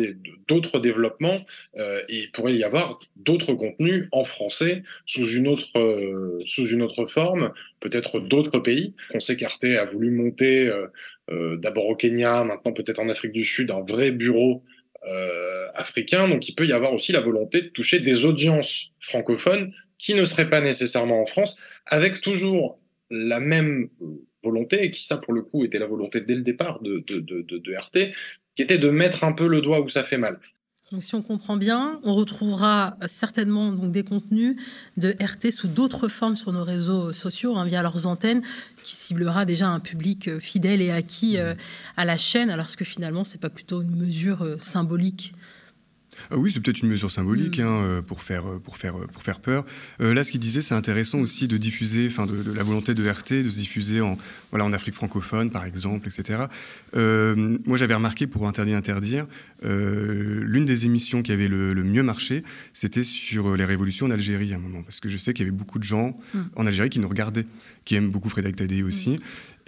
[0.48, 1.46] d'autres développements
[1.76, 7.08] et il pourrait y avoir d'autres contenus en français sous une autre, sous une autre
[7.08, 8.94] forme, peut-être d'autres pays.
[9.14, 10.72] On qu'Arte a voulu monter
[11.28, 14.64] d'abord au Kenya, maintenant peut-être en Afrique du Sud, un vrai bureau
[15.74, 16.30] africain.
[16.30, 20.26] Donc il peut y avoir aussi la volonté de toucher des audiences francophones qui ne
[20.26, 22.78] serait pas nécessairement en France, avec toujours
[23.10, 23.88] la même
[24.44, 27.22] volonté, et qui ça pour le coup était la volonté dès le départ de, de,
[27.22, 28.14] de, de RT,
[28.54, 30.40] qui était de mettre un peu le doigt où ça fait mal.
[30.92, 34.58] Donc, si on comprend bien, on retrouvera certainement donc, des contenus
[34.98, 38.44] de RT sous d'autres formes sur nos réseaux sociaux, hein, via leurs antennes,
[38.84, 41.56] qui ciblera déjà un public euh, fidèle et acquis euh,
[41.96, 45.34] à la chaîne, alors que finalement, c'est pas plutôt une mesure euh, symbolique
[46.32, 47.64] ah oui, c'est peut-être une mesure symbolique mm.
[47.64, 49.66] hein, euh, pour, faire, euh, pour, faire, euh, pour faire peur.
[50.00, 53.44] là, ce qu'il disait, c'est intéressant aussi de diffuser, enfin, de, la volonté de RT
[53.44, 54.18] de se diffuser en,
[54.52, 56.44] voilà, en Afrique francophone, par exemple, etc.
[56.96, 59.26] moi, j'avais remarqué pour Interdit Interdire,
[59.64, 64.56] l'une des émissions qui avait le, mieux marché, c'était sur les révolutions en Algérie à
[64.56, 66.40] un moment, parce que je sais qu'il y avait beaucoup de gens mm.
[66.56, 67.46] en Algérie qui nous regardaient,
[67.86, 69.20] qui aiment beaucoup Frédéric Tadei aussi.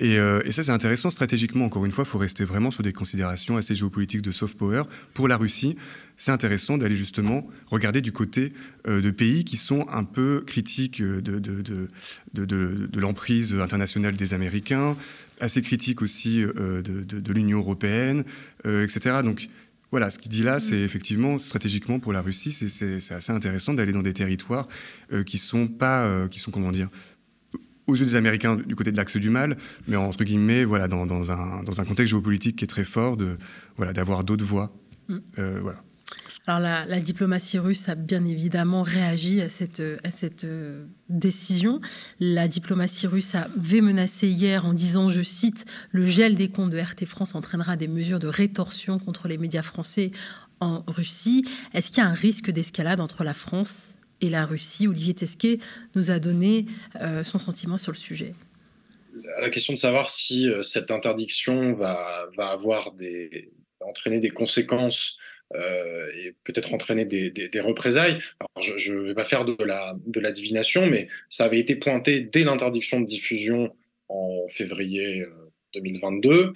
[0.02, 1.66] Euh, et, ça, c'est intéressant stratégiquement.
[1.66, 4.84] Encore une fois, il faut rester vraiment sur des considérations assez géopolitiques de soft power.
[5.14, 5.78] Pour la Russie,
[6.18, 8.54] c'est intéressant d'aller justement regarder du côté
[8.88, 11.40] euh, de pays qui sont un peu critiques de, de,
[12.34, 14.96] de, l'emprise internationale des Américains,
[15.40, 18.24] assez critiques aussi euh, de, l'Union européenne,
[18.66, 19.22] etc.
[19.24, 19.50] Donc,
[19.92, 23.94] voilà, ce qu'il dit là, c'est effectivement stratégiquement pour la Russie, c'est assez intéressant d'aller
[23.94, 24.68] dans des territoires
[25.26, 26.90] qui sont pas, qui sont comment dire,
[27.88, 31.06] aux yeux des Américains du côté de l'axe du mal, mais entre guillemets, voilà, dans,
[31.06, 33.38] dans, un, dans un contexte géopolitique qui est très fort, de,
[33.78, 34.74] voilà, d'avoir d'autres voix.
[35.08, 35.18] Mm.
[35.40, 35.84] Euh, voilà.
[36.48, 41.82] Alors la, la, diplomatie russe a bien évidemment réagi à cette, à cette euh, décision.
[42.20, 46.78] La diplomatie russe avait menacé hier en disant, je cite, le gel des comptes de
[46.78, 50.12] RT France entraînera des mesures de rétorsion contre les médias français
[50.60, 51.46] en Russie.
[51.74, 53.95] Est-ce qu'il y a un risque d'escalade entre la France
[54.30, 54.88] la Russie.
[54.88, 55.60] Olivier Tesquet
[55.96, 56.66] nous a donné
[57.02, 58.34] euh, son sentiment sur le sujet.
[59.40, 62.30] la question de savoir si euh, cette interdiction va,
[63.82, 65.18] entraîner des conséquences
[65.54, 68.20] euh, et peut-être entraîner des, représailles.
[68.62, 73.00] je ne vais pas faire de la, divination, mais ça avait été pointé dès l'interdiction
[73.00, 73.76] de diffusion
[74.10, 75.26] en février
[75.74, 76.54] 2022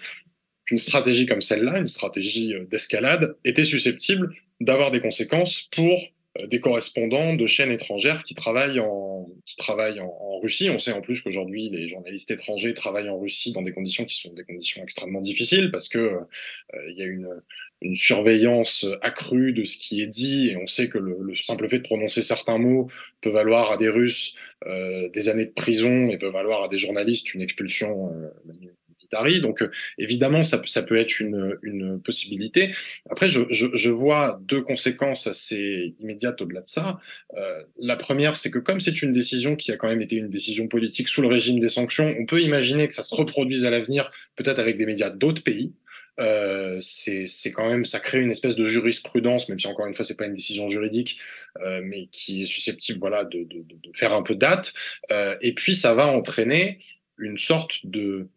[0.65, 5.99] qu'une stratégie comme celle-là, une stratégie d'escalade, était susceptible d'avoir des conséquences pour
[6.47, 10.69] des correspondants de chaînes étrangères qui travaillent en, qui travaillent en, Russie.
[10.69, 14.15] On sait en plus qu'aujourd'hui, les journalistes étrangers travaillent en Russie dans des conditions qui
[14.15, 16.19] sont des conditions extrêmement difficiles parce que euh,
[16.89, 17.27] il y a une,
[17.81, 21.67] une, surveillance accrue de ce qui est dit et on sait que le, le, simple
[21.67, 22.87] fait de prononcer certains mots
[23.19, 24.33] peut valoir à des Russes
[24.65, 28.13] euh, des années de prison et peut valoir à des journalistes une expulsion
[29.41, 32.73] donc euh, évidemment, ça, peut être une, possibilité.
[33.09, 36.99] Après, je, vois deux conséquences assez immédiates au-delà de ça.
[37.37, 40.29] Euh, la première, c'est que comme c'est une décision qui a quand même été une
[40.29, 43.69] décision politique sous le régime des sanctions, on peut imaginer que ça se reproduise à
[43.69, 45.73] l'avenir, peut-être avec des médias d'autres pays.
[46.19, 50.03] Euh, c'est quand même, ça crée une espèce de jurisprudence, même si encore une fois,
[50.03, 51.19] c'est pas une décision juridique,
[51.83, 54.73] mais qui est susceptible, voilà, de, de, faire un peu date.
[55.09, 56.79] et puis, ça va entraîner
[57.17, 58.29] une sorte de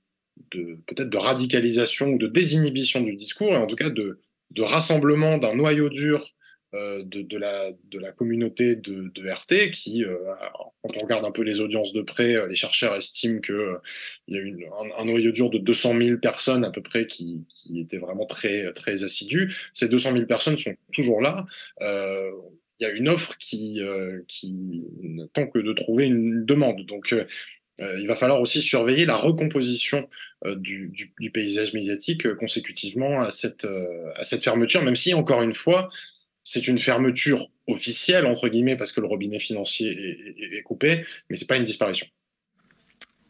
[0.87, 4.19] peut-être de radicalisation ou de désinhibition du discours, et en tout cas de,
[4.59, 6.27] rassemblement d'un noyau dur
[6.75, 10.17] euh, de, la, communauté de, RT, qui, euh,
[10.83, 13.79] quand on regarde un peu les audiences de près, euh, les chercheurs estiment qu'il
[14.29, 14.65] il y a une,
[14.97, 18.73] un, noyau dur de 200 000 personnes à peu près qui, qui étaient vraiment très,
[18.73, 19.55] très assidus.
[19.75, 21.47] Ces 200 000 personnes sont toujours là.
[21.81, 23.81] il y a une offre qui,
[24.29, 26.87] qui n'attend que de trouver une demande.
[26.87, 27.27] Donc, euh,
[28.01, 30.09] il va falloir aussi surveiller la recomposition
[30.45, 33.67] euh, du, paysage médiatique euh, consécutivement à cette,
[34.17, 35.91] à cette fermeture, même si, encore une fois,
[36.45, 39.89] c'est une fermeture officielle, entre guillemets, parce que le robinet financier
[40.59, 42.07] est, coupé, mais ce n'est pas une disparition.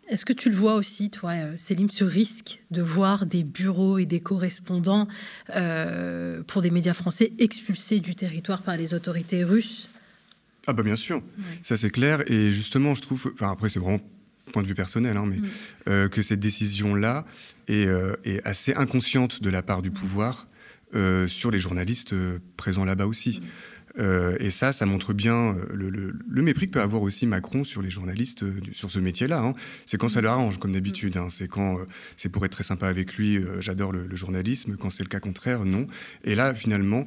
[0.08, 4.06] Est-ce que tu le vois aussi, toi, Céline, ce risque de voir des bureaux et
[4.06, 5.06] des correspondants
[6.46, 9.90] pour des médias français expulsés du territoire par les autorités russes?
[10.66, 11.22] Ah bah bien sûr,
[11.62, 12.22] ça c'est clair.
[12.30, 14.00] Et justement, je trouve, enfin après c'est vraiment
[14.50, 15.48] point de vue personnel, hein, mais mm.
[15.88, 17.24] euh, que cette décision-là
[17.70, 19.94] euh, est, assez inconsciente de la part du mm.
[19.94, 20.48] pouvoir
[20.94, 22.14] euh, sur les journalistes
[22.56, 23.40] présents là-bas aussi.
[23.98, 24.36] Mm.
[24.40, 28.44] et ça, ça montre bien le, mépris que peut avoir aussi Macron sur les journalistes
[28.72, 29.42] sur ce métier-là.
[29.42, 29.54] Hein.
[29.86, 31.16] C'est quand ça l'arrange, comme d'habitude.
[31.16, 31.28] Hein.
[31.28, 31.78] C'est quand
[32.16, 34.76] c'est pour être très sympa avec lui, j'adore le, journalisme.
[34.76, 35.86] Quand c'est le cas contraire, non.
[36.24, 37.06] Et là, finalement,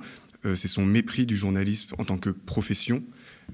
[0.53, 3.03] c'est son mépris du journalisme en tant que profession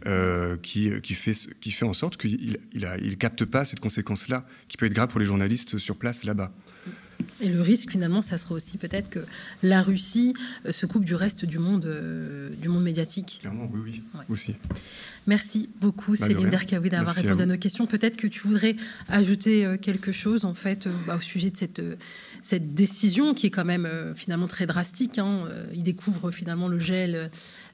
[0.08, 4.46] euh, qui, qui, fait, qui fait en sorte qu'il il, il capte pas cette conséquence-là,
[4.68, 6.52] qui peut être grave pour les journalistes sur place là-bas.
[7.40, 9.20] Et le risque, finalement, ça sera aussi peut-être que
[9.62, 10.34] la Russie
[10.66, 13.38] euh, se coupe du reste du monde, euh, du monde médiatique.
[13.42, 14.56] Clairement, oui, oui, aussi.
[15.28, 17.86] Merci beaucoup, bah, Céline Derkaoui, d'avoir répondu à, nos questions.
[17.86, 18.76] Peut-être que tu voudrais
[19.08, 21.82] ajouter quelque chose, en fait, bah, au sujet de cette,
[22.42, 25.20] cette décision qui est quand même finalement très drastique.
[25.20, 25.48] Hein.
[25.74, 27.30] Ils découvrent finalement le gel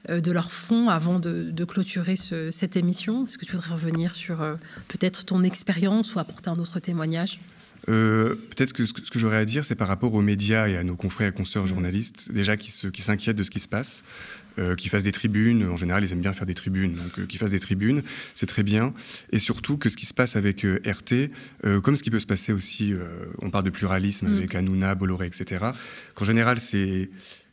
[0.08, 4.54] de leur fonds avant de, clôturer cette émission Est-ce que tu voudrais revenir sur euh,
[4.88, 7.40] peut-être ton expérience ou apporter un autre témoignage?
[7.88, 10.84] Euh, Peut-être que ce que, j'aurais à dire, c'est par rapport aux médias et à
[10.84, 11.68] nos confrères et consoeurs mmh.
[11.68, 14.04] journalistes, déjà qui s'inquiètent de ce qui se passe.
[14.76, 15.68] qui fassent des tribunes.
[15.68, 16.94] En général, ils aiment bien faire des tribunes.
[16.94, 18.02] Donc, qui fassent des tribunes,
[18.34, 18.92] c'est très bien.
[19.30, 21.30] Et surtout que ce qui se passe avec RT,
[21.82, 22.92] comme ce qui peut se passer aussi,
[23.40, 24.36] on parle de pluralisme mm.
[24.36, 25.66] avec Hanouna, Bolloré, etc.,
[26.14, 27.08] qu'en général, c'est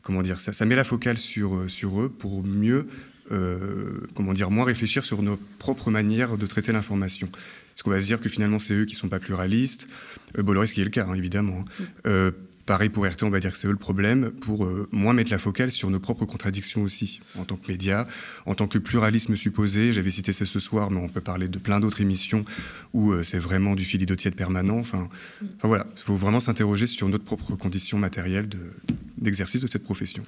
[0.05, 2.87] comment dire, ça, ça met la focale sur, sur eux pour mieux
[3.31, 7.27] euh, comment dire, moins réfléchir sur nos propres manières de traiter l'information.
[7.27, 9.89] Est-ce qu'on va se dire que finalement c'est eux qui sont pas pluralistes
[10.37, 11.59] euh, Bolloré, ce qui est le cas, hein, évidemment.
[11.59, 11.65] Hein.
[11.79, 11.83] Mm.
[12.05, 12.31] Euh,
[12.65, 15.31] pareil pour RT, on va dire que c'est eux le problème, pour euh, moins mettre
[15.31, 18.07] la focale sur nos propres contradictions aussi, en tant que média,
[18.45, 19.91] en tant que pluralisme supposé.
[19.91, 22.45] J'avais cité ça ce soir, mais on peut parler de plein d'autres émissions
[22.93, 24.77] où c'est vraiment du de permanent.
[24.77, 25.09] Enfin,
[25.41, 25.45] mm.
[25.57, 28.55] enfin voilà, il faut vraiment s'interroger sur notre propre conditions matérielles d'exercice
[28.87, 30.25] de, de cette profession.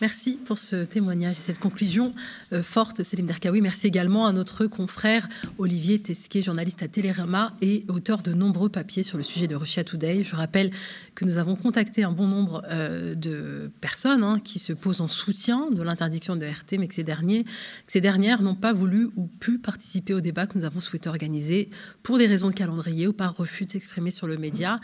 [0.00, 2.14] Merci pour ce témoignage et cette conclusion
[2.52, 3.60] euh, forte, Selim Derkaoui.
[3.60, 5.28] Merci également à notre confrère
[5.58, 9.82] Olivier Tesquet, journaliste à Télérama et auteur de nombreux papiers sur le sujet de Russia
[9.82, 10.22] Today.
[10.22, 10.70] Je rappelle
[11.16, 15.08] que nous avons contacté un bon nombre euh, de personnes hein, qui se posent en
[15.08, 17.50] soutien de l'interdiction de RT, mais que ces, derniers, que
[17.88, 21.70] ces dernières n'ont pas voulu ou pu participer au débat que nous avons souhaité organiser
[22.04, 24.80] pour des raisons de calendrier ou par refus de s'exprimer sur le média.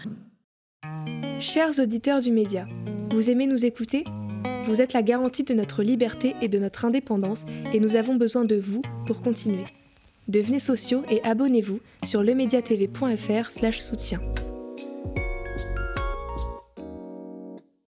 [1.38, 2.66] Chers auditeurs du média,
[3.10, 4.04] vous aimez nous écouter?
[4.64, 8.44] Vous êtes la garantie de notre liberté et de notre indépendance et nous avons besoin
[8.44, 9.64] de vous pour continuer.
[10.28, 14.20] Devenez sociaux et abonnez-vous sur lemediatv.fr/soutien.